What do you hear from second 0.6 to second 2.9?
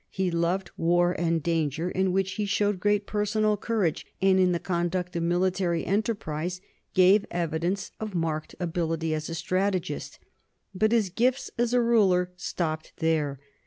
war and danger, in which he showed